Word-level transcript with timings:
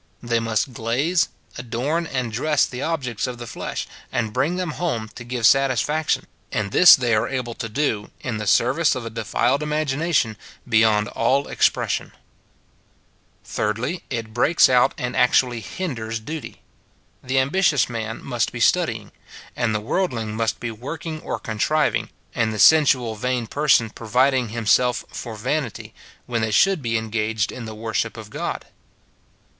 They 0.23 0.39
must 0.39 0.73
glaze, 0.73 1.29
adorn, 1.59 2.07
and 2.07 2.31
dress 2.33 2.65
the 2.65 2.81
objects 2.81 3.27
of 3.27 3.37
the 3.37 3.45
flesh, 3.45 3.87
and 4.11 4.33
bring 4.33 4.55
them 4.55 4.71
home 4.71 5.09
to 5.13 5.23
give 5.23 5.45
satisfaction; 5.45 6.25
and 6.51 6.71
this 6.71 6.95
they 6.95 7.13
are 7.13 7.27
able 7.27 7.53
to 7.53 7.69
do, 7.69 8.09
in 8.19 8.37
the 8.39 8.47
service 8.47 8.95
of 8.95 9.05
a 9.05 9.11
defiled 9.11 9.61
imagination, 9.61 10.37
beyond 10.67 11.07
all 11.09 11.47
expression. 11.47 12.13
MJy. 13.45 14.01
It 14.09 14.33
breaks 14.33 14.67
out 14.69 14.95
and 14.97 15.15
actually 15.15 15.59
hinders 15.59 16.19
duty. 16.19 16.63
The 17.21 17.37
ambitious 17.37 17.87
man 17.87 18.25
must 18.25 18.51
be 18.51 18.59
studying, 18.59 19.11
and 19.55 19.75
the 19.75 19.79
worldling 19.79 20.35
must 20.35 20.59
be 20.59 20.71
working 20.71 21.21
or 21.21 21.37
contriving, 21.37 22.09
and 22.33 22.51
the 22.51 22.57
sensual, 22.57 23.13
vain 23.13 23.45
person 23.45 23.91
providing 23.91 24.49
himself 24.49 25.05
for 25.11 25.35
vanity, 25.35 25.93
when 26.25 26.41
they 26.41 26.49
should 26.49 26.81
be 26.81 26.97
en 26.97 27.11
gaged 27.11 27.51
in 27.51 27.65
the 27.65 27.75
worship 27.75 28.17
of 28.17 28.31
God. 28.31 28.65